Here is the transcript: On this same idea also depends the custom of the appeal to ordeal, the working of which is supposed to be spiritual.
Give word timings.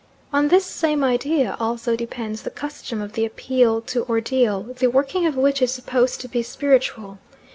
On 0.33 0.47
this 0.47 0.65
same 0.65 1.03
idea 1.03 1.55
also 1.59 1.95
depends 1.95 2.41
the 2.41 2.49
custom 2.49 3.01
of 3.01 3.13
the 3.13 3.23
appeal 3.23 3.81
to 3.81 4.03
ordeal, 4.09 4.63
the 4.63 4.87
working 4.89 5.27
of 5.27 5.35
which 5.37 5.61
is 5.61 5.71
supposed 5.71 6.19
to 6.21 6.27
be 6.27 6.41
spiritual. 6.41 7.19